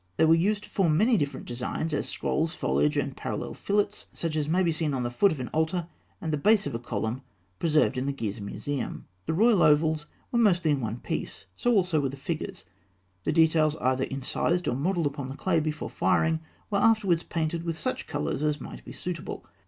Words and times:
They 0.17 0.25
were 0.25 0.33
used 0.33 0.63
to 0.63 0.69
form 0.71 0.97
many 0.97 1.15
different 1.15 1.45
designs, 1.45 1.93
as 1.93 2.09
scrolls, 2.09 2.55
foliage, 2.55 2.97
and 2.97 3.15
parallel 3.15 3.53
fillets, 3.53 4.07
such 4.11 4.35
as 4.35 4.49
may 4.49 4.63
be 4.63 4.71
seen 4.71 4.95
on 4.95 5.03
the 5.03 5.11
foot 5.11 5.31
of 5.31 5.39
an 5.39 5.49
altar 5.49 5.85
and 6.19 6.33
the 6.33 6.37
base 6.39 6.65
of 6.65 6.73
a 6.73 6.79
column 6.79 7.21
preserved 7.59 7.99
in 7.99 8.07
the 8.07 8.11
Gizeh 8.11 8.41
Museum. 8.41 9.05
The 9.27 9.33
royal 9.35 9.61
ovals 9.61 10.07
were 10.31 10.39
mostly 10.39 10.71
in 10.71 10.81
one 10.81 10.97
piece; 11.01 11.45
so 11.55 11.71
also 11.73 11.99
were 11.99 12.09
the 12.09 12.17
figures. 12.17 12.65
The 13.25 13.31
details, 13.31 13.75
either 13.75 14.05
incised 14.05 14.67
or 14.67 14.75
modelled 14.75 15.05
upon 15.05 15.29
the 15.29 15.37
clay 15.37 15.59
before 15.59 15.87
firing, 15.91 16.39
were 16.71 16.79
afterwards 16.79 17.21
painted 17.21 17.61
with 17.61 17.77
such 17.77 18.07
colours 18.07 18.41
as 18.41 18.59
might 18.59 18.83
be 18.83 18.91
suitable. 18.93 19.45